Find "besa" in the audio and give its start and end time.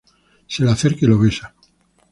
1.19-1.53